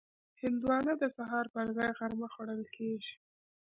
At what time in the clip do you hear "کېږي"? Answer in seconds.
2.75-3.13